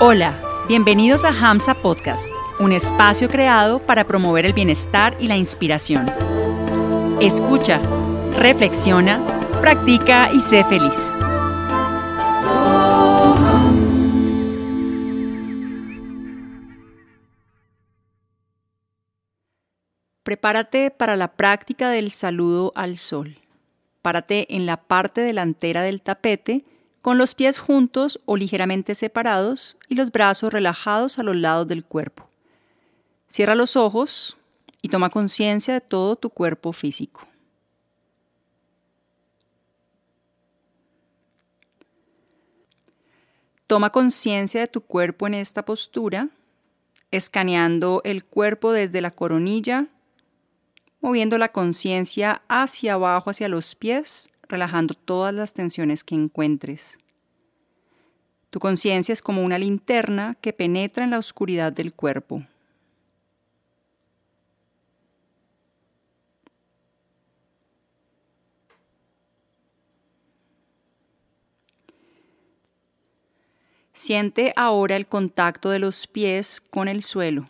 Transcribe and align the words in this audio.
Hola, 0.00 0.34
bienvenidos 0.66 1.24
a 1.24 1.28
Hamsa 1.28 1.72
Podcast, 1.74 2.26
un 2.58 2.72
espacio 2.72 3.28
creado 3.28 3.78
para 3.78 4.04
promover 4.04 4.44
el 4.44 4.52
bienestar 4.52 5.16
y 5.20 5.28
la 5.28 5.36
inspiración. 5.36 6.10
Escucha, 7.20 7.80
reflexiona, 8.36 9.24
practica 9.60 10.30
y 10.32 10.40
sé 10.40 10.64
feliz. 10.64 11.14
Prepárate 20.24 20.90
para 20.90 21.14
la 21.14 21.36
práctica 21.36 21.88
del 21.90 22.10
saludo 22.10 22.72
al 22.74 22.96
sol. 22.96 23.38
Párate 24.02 24.56
en 24.56 24.66
la 24.66 24.76
parte 24.76 25.20
delantera 25.20 25.82
del 25.82 26.02
tapete 26.02 26.64
con 27.04 27.18
los 27.18 27.34
pies 27.34 27.58
juntos 27.58 28.18
o 28.24 28.38
ligeramente 28.38 28.94
separados 28.94 29.76
y 29.90 29.94
los 29.94 30.10
brazos 30.10 30.50
relajados 30.50 31.18
a 31.18 31.22
los 31.22 31.36
lados 31.36 31.68
del 31.68 31.84
cuerpo. 31.84 32.30
Cierra 33.28 33.54
los 33.54 33.76
ojos 33.76 34.38
y 34.80 34.88
toma 34.88 35.10
conciencia 35.10 35.74
de 35.74 35.82
todo 35.82 36.16
tu 36.16 36.30
cuerpo 36.30 36.72
físico. 36.72 37.28
Toma 43.66 43.90
conciencia 43.90 44.62
de 44.62 44.68
tu 44.68 44.80
cuerpo 44.80 45.26
en 45.26 45.34
esta 45.34 45.66
postura, 45.66 46.30
escaneando 47.10 48.00
el 48.04 48.24
cuerpo 48.24 48.72
desde 48.72 49.02
la 49.02 49.10
coronilla, 49.10 49.88
moviendo 51.02 51.36
la 51.36 51.52
conciencia 51.52 52.40
hacia 52.48 52.94
abajo, 52.94 53.28
hacia 53.28 53.48
los 53.48 53.74
pies 53.74 54.30
relajando 54.48 54.94
todas 54.94 55.34
las 55.34 55.52
tensiones 55.52 56.04
que 56.04 56.14
encuentres. 56.14 56.98
Tu 58.54 58.60
conciencia 58.60 59.12
es 59.12 59.20
como 59.20 59.42
una 59.42 59.58
linterna 59.58 60.36
que 60.40 60.52
penetra 60.52 61.02
en 61.02 61.10
la 61.10 61.18
oscuridad 61.18 61.72
del 61.72 61.92
cuerpo. 61.92 62.44
Siente 73.92 74.52
ahora 74.54 74.94
el 74.94 75.08
contacto 75.08 75.70
de 75.70 75.80
los 75.80 76.06
pies 76.06 76.60
con 76.60 76.86
el 76.86 77.02
suelo. 77.02 77.48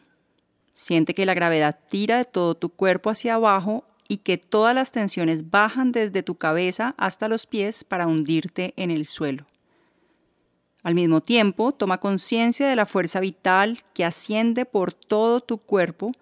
Siente 0.73 1.15
que 1.15 1.27
la 1.27 1.35
gravedad 1.35 1.81
tira 1.91 2.17
de 2.17 2.25
todo 2.25 2.55
tu 2.55 2.71
cuerpo 2.71 3.11
hacia 3.11 3.35
abajo 3.35 3.85
y 4.09 4.17
que 4.17 4.39
todas 4.39 4.75
las 4.75 4.91
tensiones 4.91 5.51
bajan 5.51 5.93
desde 5.93 6.23
tu 6.23 6.37
cabeza 6.37 6.95
hasta 6.97 7.29
los 7.29 7.45
pies 7.45 7.85
para 7.85 8.07
hundirte 8.07 8.73
en 8.79 8.91
el 8.91 9.05
suelo. 9.05 9.45
Al 10.85 10.95
mismo 10.95 11.23
tiempo, 11.23 11.73
toma 11.73 11.99
conciencia 11.99 12.69
de 12.69 12.77
la 12.77 12.85
fuerza 12.85 13.19
vital 13.19 13.81
que 13.95 14.05
asciende 14.05 14.67
por 14.67 14.93
todo 14.93 15.41
tu 15.41 15.57
cuerpo, 15.57 16.13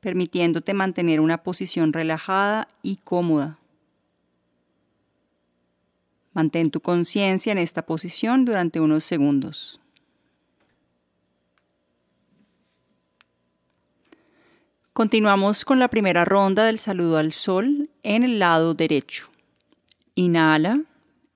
permitiéndote 0.00 0.74
mantener 0.74 1.20
una 1.20 1.42
posición 1.42 1.92
relajada 1.92 2.68
y 2.82 2.96
cómoda. 2.98 3.58
Mantén 6.34 6.70
tu 6.70 6.80
conciencia 6.80 7.50
en 7.50 7.58
esta 7.58 7.84
posición 7.84 8.44
durante 8.44 8.78
unos 8.78 9.02
segundos. 9.02 9.80
Continuamos 14.92 15.64
con 15.64 15.80
la 15.80 15.88
primera 15.88 16.24
ronda 16.24 16.64
del 16.64 16.78
saludo 16.78 17.18
al 17.18 17.32
sol 17.32 17.90
en 18.04 18.22
el 18.22 18.38
lado 18.38 18.74
derecho. 18.74 19.30
Inhala 20.14 20.84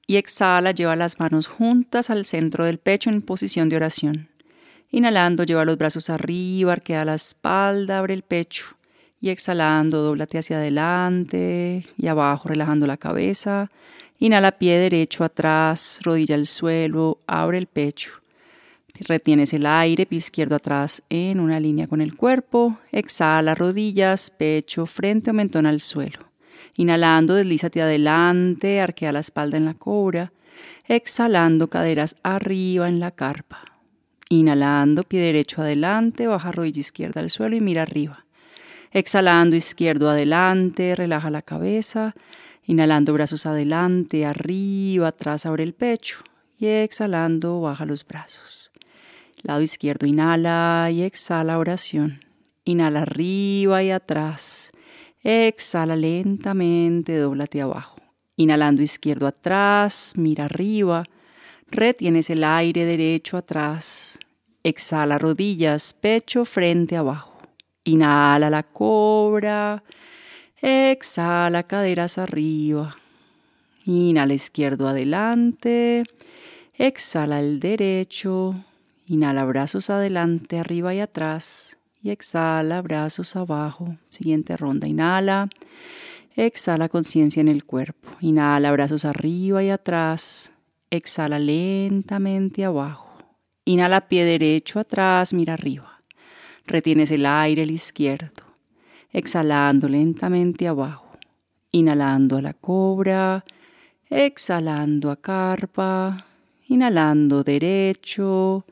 y 0.07 0.17
exhala, 0.17 0.71
lleva 0.71 0.97
las 0.97 1.19
manos 1.19 1.49
juntas 1.49 2.11
al 2.11 2.25
centro 2.25 2.65
del 2.65 2.79
pecho 2.79 3.11
en 3.11 3.23
posición 3.23 3.69
de 3.69 3.77
oración. 3.77 4.29
Inhalando, 4.91 5.45
lleva 5.45 5.65
los 5.65 5.77
brazos 5.77 6.11
arriba, 6.11 6.73
arquea 6.73 7.05
la 7.05 7.15
espalda, 7.15 7.99
abre 7.99 8.15
el 8.15 8.23
pecho. 8.23 8.77
Y 9.21 9.31
exhalando, 9.31 10.03
doblate 10.03 10.39
hacia 10.39 10.59
adelante 10.59 11.85
y 11.97 12.07
abajo, 12.07 12.49
relajando 12.49 12.87
la 12.87 12.97
cabeza. 12.97 13.71
Inhala 14.19 14.53
pie 14.53 14.79
derecho 14.79 15.25
atrás, 15.25 16.01
rodilla 16.03 16.37
al 16.37 16.47
suelo, 16.47 17.19
abre 17.27 17.59
el 17.59 17.67
pecho. 17.67 18.13
Retienes 19.01 19.53
el 19.53 19.67
aire, 19.67 20.07
pie 20.07 20.19
izquierdo 20.19 20.55
atrás 20.55 21.03
en 21.11 21.41
una 21.41 21.59
línea 21.61 21.89
con 21.89 22.01
el 22.01 22.17
cuerpo. 22.17 22.79
Exhala, 22.93 23.55
rodillas, 23.55 24.31
pecho, 24.31 24.87
frente 24.87 25.31
o 25.31 25.35
mentón 25.35 25.67
al 25.67 25.81
suelo. 25.81 26.21
Inhalando, 26.77 27.35
deslízate 27.35 27.81
adelante, 27.81 28.81
arquea 28.81 29.13
la 29.13 29.21
espalda 29.21 29.57
en 29.57 29.65
la 29.65 29.75
cobra. 29.75 30.33
Exhalando, 30.87 31.69
caderas 31.69 32.17
arriba 32.23 32.89
en 32.89 33.01
la 33.01 33.11
carpa. 33.11 33.65
Inhalando, 34.29 35.03
pie 35.03 35.21
derecho 35.21 35.63
adelante, 35.63 36.27
baja 36.27 36.53
rodilla 36.53 36.81
izquierda 36.81 37.21
al 37.21 37.31
suelo 37.31 37.57
y 37.57 37.61
mira 37.61 37.83
arriba. 37.83 38.27
Exhalando, 38.93 39.57
izquierdo 39.57 40.11
adelante, 40.11 40.95
relaja 40.95 41.31
la 41.31 41.43
cabeza. 41.43 42.15
Inhalando, 42.65 43.13
brazos 43.13 43.47
adelante, 43.47 44.27
arriba, 44.27 45.09
atrás, 45.09 45.47
abre 45.47 45.63
el 45.63 45.73
pecho. 45.73 46.19
Y 46.59 46.67
exhalando, 46.67 47.61
baja 47.61 47.87
los 47.87 48.07
brazos. 48.07 48.71
Lado 49.43 49.63
izquierdo, 49.63 50.07
inhala 50.07 50.89
y 50.91 51.03
exhala 51.03 51.59
oración. 51.59 52.25
Inhala 52.65 53.03
arriba 53.03 53.83
y 53.83 53.91
atrás. 53.91 54.73
Exhala 55.29 55.97
lentamente, 55.97 57.19
doblate 57.19 57.61
abajo. 57.61 57.97
Inhalando 58.37 58.81
izquierdo 58.81 59.27
atrás, 59.27 60.13
mira 60.15 60.45
arriba. 60.45 61.03
Retienes 61.69 62.31
el 62.31 62.45
aire 62.45 62.85
derecho 62.85 63.37
atrás. 63.37 64.21
Exhala 64.63 65.19
rodillas, 65.19 65.95
pecho, 65.95 66.45
frente 66.45 66.97
abajo. 66.97 67.41
Inhala 67.83 68.51
la 68.51 68.63
cobra. 68.63 69.83
Exhala 70.63 71.65
caderas 71.65 72.19
arriba. 72.19 72.97
Inhala 73.85 74.33
izquierdo 74.33 74.87
adelante. 74.87 76.05
Exhala 76.75 77.41
el 77.41 77.59
derecho. 77.59 78.55
Inhala 79.09 79.45
brazos 79.45 79.91
adelante, 79.91 80.61
arriba 80.61 80.95
y 80.95 81.01
atrás. 81.01 81.79
Y 82.03 82.11
exhala 82.11 82.83
brazos 82.83 83.37
abajo. 83.37 83.97
Siguiente 84.09 84.57
ronda. 84.57 84.87
Inhala. 84.87 85.49
Exhala 86.37 86.89
conciencia 86.89 87.41
en 87.41 87.49
el 87.49 87.65
cuerpo. 87.65 88.11
Inhala 88.21 88.73
brazos 88.73 89.05
arriba 89.05 89.63
y 89.63 89.71
atrás. 89.71 90.53
Exhala 90.91 91.39
lentamente 91.39 92.65
abajo. 92.65 93.09
Inhala 93.65 94.09
pie 94.09 94.25
derecho 94.25 94.79
atrás, 94.79 95.33
mira 95.33 95.55
arriba. 95.55 96.03
Retienes 96.67 97.11
el 97.11 97.27
aire 97.27 97.63
el 97.63 97.71
izquierdo. 97.71 98.45
Exhalando 99.13 99.89
lentamente 99.89 100.69
abajo. 100.69 101.19
Inhalando 101.73 102.37
a 102.37 102.43
la 102.43 102.53
cobra. 102.53 103.45
Exhalando 104.09 105.11
a 105.11 105.17
carpa. 105.17 106.27
Inhalando 106.69 107.43
derecho 107.43 108.65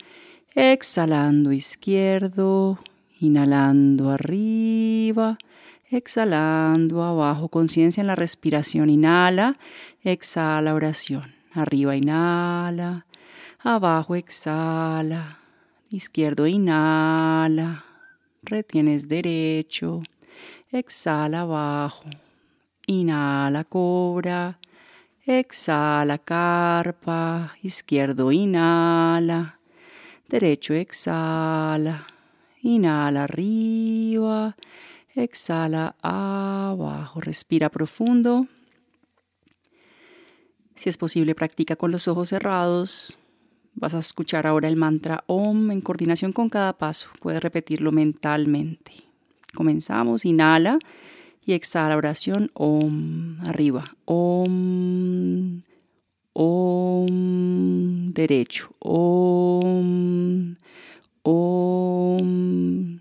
Exhalando 0.57 1.51
izquierdo, 1.51 2.79
inhalando 3.27 4.11
arriba, 4.11 5.39
exhalando 5.91 7.03
abajo. 7.03 7.49
Conciencia 7.49 8.01
en 8.01 8.07
la 8.07 8.15
respiración. 8.15 8.91
Inhala, 8.91 9.57
exhala 10.03 10.75
oración. 10.75 11.35
Arriba 11.53 11.97
inhala, 11.97 13.07
abajo 13.61 14.15
exhala. 14.17 15.39
Izquierdo 15.91 16.47
inhala, 16.47 17.85
retienes 18.43 19.07
derecho, 19.07 20.03
exhala 20.73 21.43
abajo. 21.43 22.05
Inhala 22.87 23.65
cobra, 23.65 24.59
exhala 25.25 26.19
carpa, 26.19 27.55
izquierdo 27.63 28.33
inhala 28.33 29.59
Derecho 30.27 30.73
exhala. 30.73 32.07
Inhala 32.65 33.25
arriba. 33.25 34.57
Exhala 35.15 35.95
abajo. 36.01 37.21
Respira 37.21 37.69
profundo. 37.69 38.49
Si 40.75 40.89
es 40.89 40.97
posible, 40.97 41.35
practica 41.35 41.77
con 41.77 41.91
los 41.91 42.09
ojos 42.09 42.31
cerrados. 42.31 43.19
Vas 43.75 43.95
a 43.95 43.99
escuchar 43.99 44.47
ahora 44.47 44.69
el 44.69 44.77
mantra 44.77 45.25
OM 45.27 45.71
en 45.73 45.83
coordinación 45.83 46.33
con 46.33 46.49
cada 46.49 46.73
paso. 46.79 47.11
Puedes 47.21 47.43
repetirlo 47.43 47.93
mentalmente. 47.93 48.93
Comenzamos. 49.55 50.25
Inhala 50.25 50.79
y 51.45 51.53
exhala 51.53 51.99
oración 51.99 52.51
OM. 52.55 53.41
Arriba. 53.43 53.95
OM. 54.07 55.61
Om 56.33 58.11
derecho. 58.13 58.71
Om. 58.79 60.57
Om, 61.27 63.01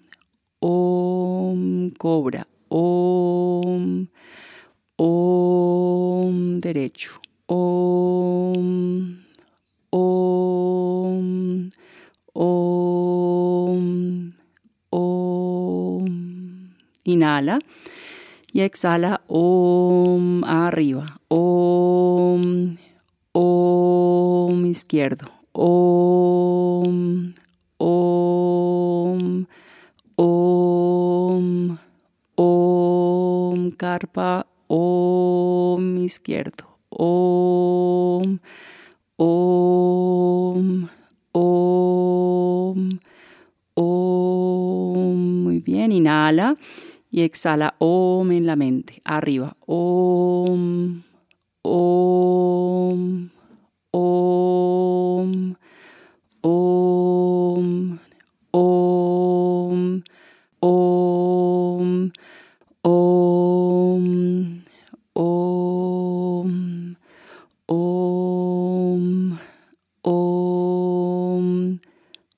Om, 0.61 1.91
cobra, 1.97 2.45
Om, 2.69 4.07
Om, 4.95 6.59
derecho, 6.61 7.19
Om, 7.47 9.17
Om, 9.91 11.69
Om, 12.33 13.83
Om. 14.89 16.69
Inhala 17.03 17.59
y 18.53 18.61
exhala 18.61 19.19
Om 19.27 20.43
arriba, 20.45 21.19
Om, 21.27 22.77
Om 23.33 24.65
izquierdo, 24.65 25.25
Om. 25.51 27.33
Om, 27.83 29.45
Om, 30.15 31.77
Om 32.35 33.71
carpa. 33.71 34.43
Om 34.67 35.97
izquierdo. 35.97 36.63
Om, 36.89 38.39
Om, 39.17 40.87
Om, 41.31 42.99
Om. 43.73 45.43
Muy 45.43 45.59
bien, 45.59 45.91
inhala 45.91 46.55
y 47.11 47.21
exhala 47.23 47.75
Om 47.79 48.31
en 48.31 48.45
la 48.45 48.55
mente. 48.55 49.01
Arriba. 49.03 49.55
Om, 49.65 51.03
Om, 51.61 53.29
Om, 53.91 55.55
Om, 56.45 57.99
Om, 58.51 60.03
Om, 60.59 62.11
Om, 62.83 64.61
Om, 65.23 66.87
Om, 67.67 69.37
Om, 70.03 71.79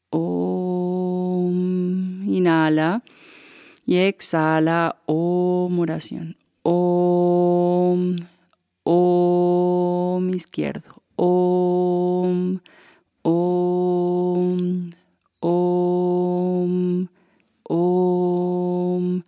Om. 0.09 1.49
Inhala 2.29 3.01
y 3.85 3.97
exhala 3.97 4.95
Om 5.05 5.79
oración. 5.79 6.35
Om, 6.61 8.17
Om 8.83 10.29
izquierdo. 10.29 11.01
Om, 11.15 12.59
Om, 13.23 14.93
Om, 15.39 17.07
Om, 17.63 19.23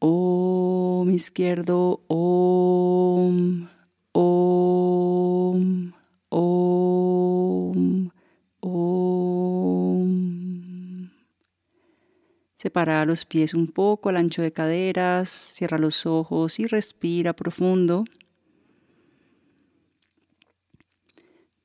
Om 0.00 1.10
izquierdo. 1.38 2.02
Om, 2.08 3.68
Om, 4.12 5.92
Om, 6.30 8.10
Om. 8.60 10.10
Separa 12.56 13.04
los 13.04 13.24
pies 13.24 13.54
un 13.54 13.68
poco 13.68 14.08
al 14.08 14.16
ancho 14.16 14.42
de 14.42 14.52
caderas, 14.52 15.30
cierra 15.30 15.78
los 15.78 16.06
ojos 16.06 16.58
y 16.58 16.66
respira 16.66 17.34
profundo. 17.34 18.04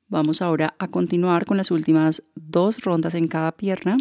Vamos 0.06 0.40
ahora 0.40 0.76
a 0.78 0.86
continuar 0.86 1.46
con 1.46 1.56
las 1.56 1.72
últimas 1.72 2.22
dos 2.36 2.78
rondas 2.84 3.16
en 3.16 3.26
cada 3.26 3.50
pierna, 3.50 3.96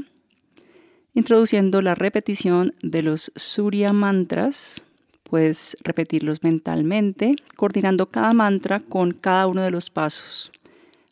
introduciendo 1.16 1.81
la 1.81 1.96
repetición 1.96 2.76
de 2.84 3.02
los 3.02 3.31
Surya 3.36 3.92
mantras. 3.92 4.84
Puedes 5.33 5.75
repetirlos 5.83 6.44
mentalmente, 6.44 7.35
coordinando 7.56 8.06
cada 8.06 8.33
mantra 8.33 8.81
con 8.81 9.13
cada 9.13 9.47
uno 9.47 9.63
de 9.63 9.71
los 9.71 9.89
pasos. 9.89 10.51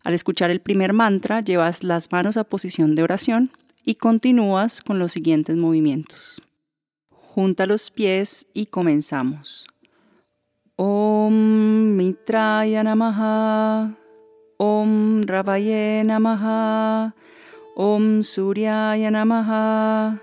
Al 0.03 0.13
escuchar 0.13 0.51
el 0.51 0.59
primer 0.62 0.94
mantra, 0.94 1.41
llevas 1.41 1.83
las 1.83 2.12
manos 2.12 2.38
a 2.38 2.44
posición 2.44 2.94
de 2.94 3.01
oración 3.01 3.50
y 3.83 3.95
continúas 3.95 4.83
con 4.83 5.00
los 5.00 5.13
siguientes 5.13 5.57
movimientos. 5.57 6.39
Junta 7.09 7.65
los 7.65 7.89
pies 7.89 8.45
y 8.53 8.68
comenzamos. 8.68 9.65
Om 10.75 11.95
Mitraya 11.95 12.83
Namaha. 12.83 13.97
Om 14.57 15.23
Ravaye 15.23 16.03
Namaha. 16.06 17.15
Om 17.75 18.21
Suryaya 18.21 19.09
Namaha. 19.09 20.21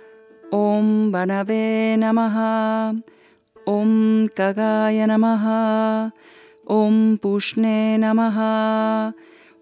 Om 0.52 1.10
Banave 1.10 1.96
Namaha. 1.98 2.94
ओम 3.68 3.90
कगाय 4.38 5.06
नम। 5.06 5.24
ओं 6.70 7.16
पूष्णे 7.22 7.96
नम। 7.96 8.20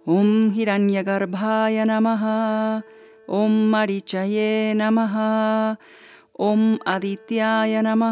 ओं 0.09 0.51
हिरण्यगर्भाय 0.51 1.85
नम। 1.85 2.07
ओं 3.29 3.71
मरीचये 3.71 4.73
नम। 4.77 4.99
ओं 6.39 6.77
आदित्याय 6.87 7.81
नम। 7.85 8.03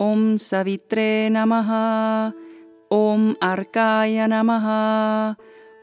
ओं 0.00 0.36
सवित्रे 0.36 1.28
नम। 1.30 1.52
ओं 2.90 3.32
अर्काय 3.42 4.26
नम। 4.26 4.50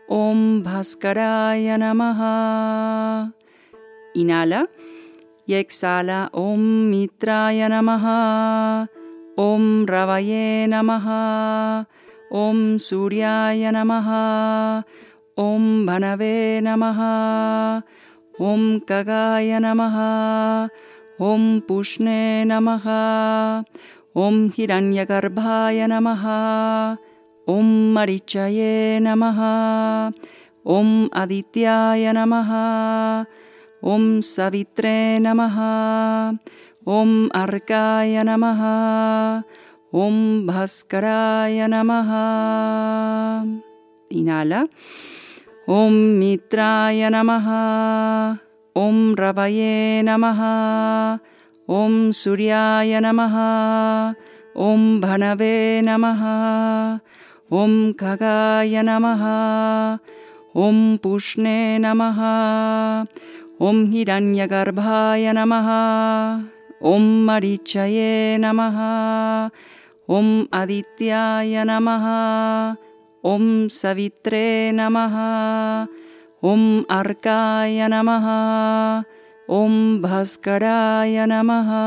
ओं 0.10 0.60
भास्कराय 0.62 1.78
नम। 1.78 2.02
इनाला 4.16 4.64
यैक्साला 5.50 6.30
ॐ 6.36 6.60
मित्राय 6.90 7.68
नमः। 7.68 8.04
ॐ 9.40 9.86
रवये 9.90 10.68
नमः। 10.68 11.08
ॐ 12.34 12.78
सूर्याय 12.78 13.72
नमः। 13.72 14.10
ॐ 15.40 15.86
भनवे 15.86 16.62
नमः। 16.62 17.00
ॐ 18.42 18.80
कगाय 18.90 19.60
नमः। 19.60 19.98
ॐ 21.22 21.60
पुष्णे 21.60 22.44
नमः। 22.44 22.88
ॐ 24.18 24.50
हिरण्यगर्भाय 24.58 25.88
नमः। 25.88 26.26
ॐ 27.50 27.94
मरिचये 27.94 29.00
नमः। 29.00 29.40
ॐ 30.68 31.08
आदित्याय 31.14 32.12
नमः। 32.12 32.52
ॐ 33.86 34.22
सवित्रे 34.22 35.20
नमः। 35.20 35.56
ॐ 36.88 37.30
अर्काय 37.30 38.24
नमः। 38.24 38.62
ॐ 39.96 40.48
भास्कराय 40.48 41.68
नमः। 41.68 42.12
इनाल। 44.12 44.54
ॐ 45.70 45.92
मित्राय 45.92 47.10
नमः। 47.10 47.48
ॐ 48.78 49.16
रवये 49.20 50.02
नमः। 50.02 50.42
ॐ 51.70 52.12
सूर्याय 52.12 53.00
नमः। 53.00 53.36
ॐ 54.58 55.00
भनवे 55.02 55.82
नमः। 55.82 56.24
ॐ 57.54 57.92
खगाय 57.92 58.82
नमः। 58.82 59.26
ॐ 60.58 60.98
पुष्णे 61.04 61.78
नमः। 61.78 62.20
Om 63.62 63.94
Hiranyagarbhaya 63.94 65.38
Namaha. 65.38 66.42
Om 66.82 67.30
Marichaye 67.30 68.42
Namaha. 68.42 69.54
Om 70.10 70.50
Adityaya 70.50 71.62
Namaha. 71.62 72.74
Om 73.22 73.70
Savitre 73.70 74.74
Namaha. 74.74 75.86
Om 76.42 76.90
Arkaya 76.90 77.86
Namaha. 77.86 79.06
Om 79.46 80.02
Bhaskaraya 80.02 81.30
Namaha. 81.30 81.86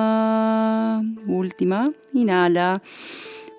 Última, 1.27 1.91
inhala. 2.15 2.79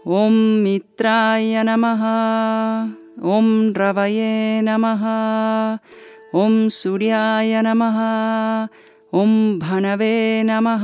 Om 0.07 0.63
Mitraya 0.63 1.67
Namaha. 1.67 2.95
Om 3.19 3.75
Ravaye 3.75 4.63
Namaha. 4.63 5.83
ॐ 6.35 6.69
सूर्याय 6.69 7.61
नमः। 7.61 7.97
ॐ 9.13 9.59
भणवे 9.59 10.43
नमः। 10.45 10.83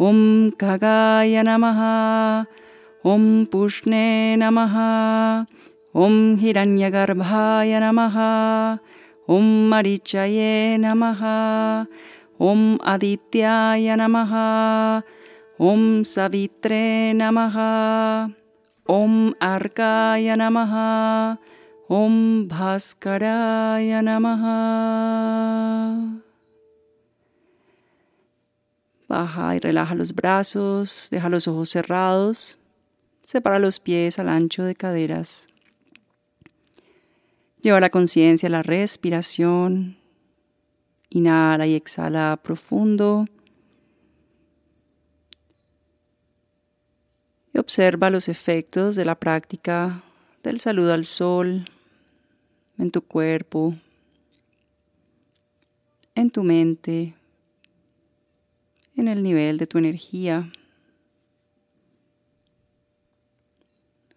ॐ 0.00 0.50
खगाय 0.50 1.42
नमः। 1.42 1.80
ॐ 3.06 3.44
पुष्णे 3.44 4.36
नमः। 4.36 4.76
ॐ 5.96 6.36
हिरण्यगर्भाय 6.36 7.80
नमः। 7.80 8.16
ॐ 9.30 9.68
मरिचये 9.70 10.76
नमः। 10.76 11.22
ॐ 12.40 12.76
आदित्याय 12.86 13.96
नमः। 13.96 14.32
ॐ 15.60 16.02
सवित्रे 16.02 17.12
नमः। 17.12 17.58
ॐ 18.90 19.32
अर्काय 19.42 20.36
नमः। 20.36 20.72
Om 21.86 22.48
Bhaskaraya. 22.48 24.00
Baja 29.06 29.54
y 29.54 29.58
relaja 29.60 29.94
los 29.94 30.14
brazos, 30.14 31.08
deja 31.10 31.28
los 31.28 31.46
ojos 31.46 31.68
cerrados, 31.68 32.58
separa 33.22 33.58
los 33.58 33.80
pies 33.80 34.18
al 34.18 34.30
ancho 34.30 34.64
de 34.64 34.74
caderas. 34.74 35.46
Lleva 37.60 37.80
la 37.80 37.90
conciencia 37.90 38.46
a 38.46 38.50
la 38.50 38.62
respiración. 38.62 39.98
Inhala 41.10 41.66
y 41.66 41.74
exhala 41.74 42.40
profundo. 42.42 43.26
Y 47.52 47.58
observa 47.58 48.08
los 48.08 48.30
efectos 48.30 48.96
de 48.96 49.04
la 49.04 49.14
práctica 49.14 50.02
del 50.42 50.60
saludo 50.60 50.94
al 50.94 51.04
sol 51.04 51.66
en 52.78 52.90
tu 52.90 53.02
cuerpo, 53.02 53.74
en 56.14 56.30
tu 56.30 56.42
mente, 56.42 57.14
en 58.96 59.08
el 59.08 59.22
nivel 59.22 59.58
de 59.58 59.66
tu 59.66 59.78
energía. 59.78 60.50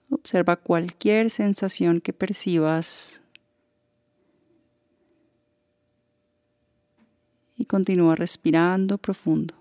Observa 0.09 0.55
cualquier 0.55 1.29
sensación 1.29 2.01
que 2.01 2.13
percibas 2.13 3.21
y 7.57 7.65
continúa 7.65 8.15
respirando 8.15 8.97
profundo. 8.97 9.53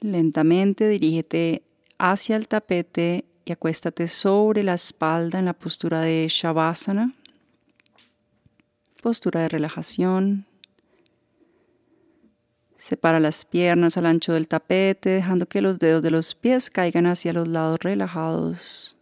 Lentamente 0.00 0.88
dirígete 0.88 1.62
hacia 1.98 2.36
el 2.36 2.48
tapete 2.48 3.26
y 3.44 3.52
acuéstate 3.52 4.08
sobre 4.08 4.62
la 4.62 4.72
espalda 4.72 5.38
en 5.38 5.44
la 5.44 5.52
postura 5.52 6.00
de 6.00 6.26
Shavasana, 6.26 7.14
postura 9.02 9.42
de 9.42 9.50
relajación. 9.50 10.46
Separa 12.76 13.20
las 13.20 13.44
piernas 13.44 13.98
al 13.98 14.06
ancho 14.06 14.32
del 14.32 14.48
tapete, 14.48 15.10
dejando 15.10 15.44
que 15.44 15.60
los 15.60 15.78
dedos 15.78 16.00
de 16.00 16.10
los 16.10 16.34
pies 16.34 16.70
caigan 16.70 17.06
hacia 17.06 17.34
los 17.34 17.46
lados 17.46 17.76
relajados. 17.80 18.96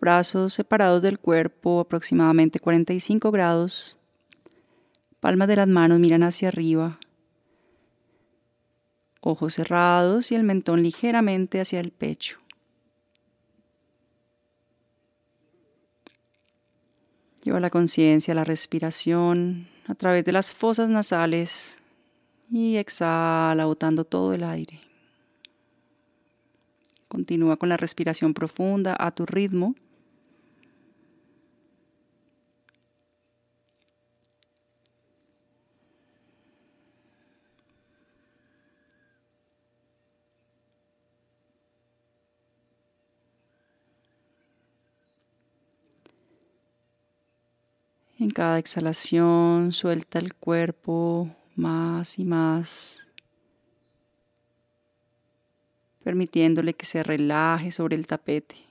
Brazos 0.00 0.54
separados 0.54 1.02
del 1.02 1.18
cuerpo 1.18 1.80
aproximadamente 1.80 2.58
45 2.58 3.30
grados. 3.30 3.98
Palmas 5.20 5.48
de 5.48 5.56
las 5.56 5.68
manos 5.68 5.98
miran 5.98 6.22
hacia 6.22 6.48
arriba 6.48 6.98
ojos 9.28 9.54
cerrados 9.54 10.32
y 10.32 10.34
el 10.34 10.42
mentón 10.42 10.82
ligeramente 10.82 11.60
hacia 11.60 11.80
el 11.80 11.90
pecho. 11.90 12.38
Lleva 17.44 17.60
la 17.60 17.70
conciencia 17.70 18.32
a 18.32 18.34
la 18.34 18.44
respiración 18.44 19.68
a 19.86 19.94
través 19.94 20.24
de 20.24 20.32
las 20.32 20.52
fosas 20.52 20.90
nasales 20.90 21.78
y 22.50 22.76
exhala 22.76 23.64
botando 23.64 24.04
todo 24.04 24.34
el 24.34 24.44
aire. 24.44 24.80
Continúa 27.08 27.56
con 27.56 27.68
la 27.68 27.76
respiración 27.76 28.34
profunda 28.34 28.96
a 28.98 29.10
tu 29.12 29.24
ritmo. 29.24 29.74
En 48.20 48.30
cada 48.30 48.58
exhalación 48.58 49.72
suelta 49.72 50.18
el 50.18 50.34
cuerpo 50.34 51.30
más 51.54 52.18
y 52.18 52.24
más, 52.24 53.06
permitiéndole 56.02 56.74
que 56.74 56.84
se 56.84 57.04
relaje 57.04 57.70
sobre 57.70 57.94
el 57.94 58.08
tapete. 58.08 58.67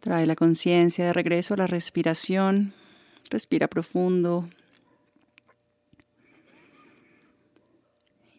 Trae 0.00 0.26
la 0.26 0.34
conciencia 0.34 1.04
de 1.04 1.12
regreso 1.12 1.54
a 1.54 1.58
la 1.58 1.66
respiración. 1.66 2.74
Respira 3.30 3.68
profundo. 3.68 4.48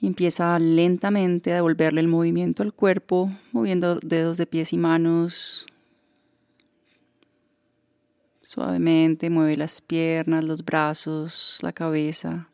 empieza 0.01 0.59
lentamente 0.59 1.51
a 1.51 1.55
devolverle 1.55 2.01
el 2.01 2.07
movimiento 2.07 2.61
al 2.61 2.73
cuerpo, 2.73 3.31
moviendo 3.51 3.95
dedos 3.95 4.37
de 4.37 4.45
pies 4.45 4.71
y 4.73 4.77
manos, 4.77 5.65
Suavemente 8.45 9.31
mueve 9.31 9.57
las 9.57 9.81
piernas, 9.81 10.43
los 10.43 10.63
brazos, 10.63 11.57
la 11.63 11.73
cabeza. 11.73 12.47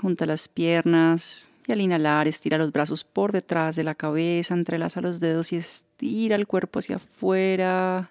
Junta 0.00 0.24
las 0.24 0.48
piernas 0.48 1.50
y 1.66 1.72
al 1.72 1.82
inhalar 1.82 2.28
estira 2.28 2.56
los 2.56 2.72
brazos 2.72 3.04
por 3.04 3.30
detrás 3.30 3.76
de 3.76 3.84
la 3.84 3.94
cabeza, 3.94 4.54
entrelaza 4.54 5.02
los 5.02 5.20
dedos 5.20 5.52
y 5.52 5.56
estira 5.56 6.34
el 6.34 6.46
cuerpo 6.46 6.78
hacia 6.78 6.96
afuera. 6.96 8.10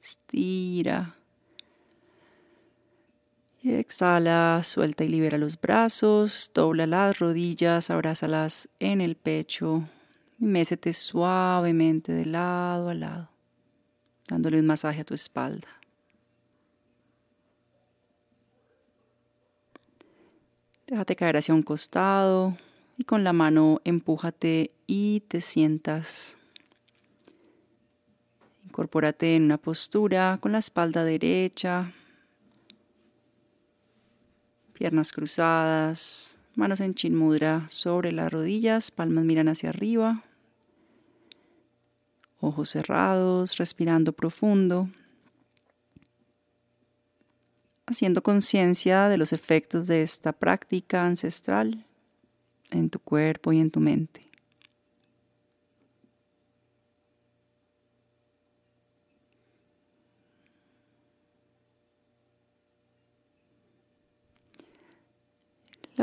Estira. 0.00 1.16
Y 3.60 3.72
exhala, 3.72 4.60
suelta 4.62 5.02
y 5.02 5.08
libera 5.08 5.36
los 5.36 5.60
brazos, 5.60 6.52
dobla 6.54 6.86
las 6.86 7.18
rodillas, 7.18 7.90
abrázalas 7.90 8.68
en 8.78 9.00
el 9.00 9.16
pecho 9.16 9.88
y 10.38 10.44
mésete 10.44 10.92
suavemente 10.92 12.12
de 12.12 12.26
lado 12.26 12.88
a 12.88 12.94
lado, 12.94 13.30
dándole 14.28 14.60
un 14.60 14.66
masaje 14.66 15.00
a 15.00 15.04
tu 15.04 15.14
espalda. 15.14 15.68
Déjate 20.86 21.16
caer 21.16 21.38
hacia 21.38 21.54
un 21.54 21.62
costado 21.62 22.56
y 22.98 23.04
con 23.04 23.24
la 23.24 23.32
mano 23.32 23.80
empújate 23.84 24.70
y 24.86 25.20
te 25.20 25.40
sientas. 25.40 26.36
Incorpórate 28.64 29.36
en 29.36 29.44
una 29.44 29.56
postura 29.56 30.38
con 30.40 30.52
la 30.52 30.58
espalda 30.58 31.04
derecha, 31.04 31.92
piernas 34.74 35.12
cruzadas, 35.12 36.38
Manos 36.56 36.80
en 36.80 36.94
chin 36.94 37.16
mudra 37.16 37.68
sobre 37.68 38.12
las 38.12 38.32
rodillas, 38.32 38.92
palmas 38.92 39.24
miran 39.24 39.48
hacia 39.48 39.70
arriba. 39.70 40.22
Ojos 42.40 42.70
cerrados, 42.70 43.56
respirando 43.56 44.12
profundo. 44.12 44.88
Haciendo 47.86 48.22
conciencia 48.22 49.08
de 49.08 49.18
los 49.18 49.32
efectos 49.32 49.88
de 49.88 50.02
esta 50.02 50.32
práctica 50.32 51.04
ancestral 51.04 51.84
en 52.70 52.88
tu 52.88 53.00
cuerpo 53.00 53.52
y 53.52 53.58
en 53.58 53.70
tu 53.72 53.80
mente. 53.80 54.23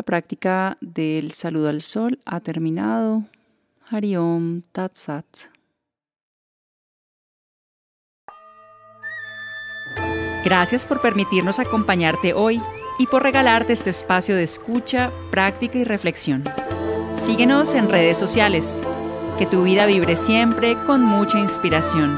La 0.02 0.06
práctica 0.06 0.80
del 0.82 1.32
saludo 1.32 1.70
al 1.70 1.84
sol 1.84 2.18
ha 2.26 2.40
terminado. 2.40 3.26
Hariom 3.88 4.64
Tatsat. 4.72 5.28
Gracias 10.44 10.88
por 10.88 11.02
permitirnos 11.02 11.60
acompañarte 11.60 12.34
hoy 12.34 12.60
y 12.98 13.06
por 13.06 13.22
regalarte 13.22 13.74
este 13.74 13.92
espacio 13.92 14.36
de 14.36 14.42
escucha, 14.42 15.12
práctica 15.30 15.78
y 15.78 15.84
reflexión. 15.84 16.46
Síguenos 17.14 17.76
en 17.76 17.88
redes 17.88 18.18
sociales. 18.18 18.80
Que 19.38 19.46
tu 19.46 19.62
vida 19.62 19.86
vibre 19.86 20.16
siempre 20.16 20.76
con 20.88 21.06
mucha 21.06 21.38
inspiración. 21.38 22.18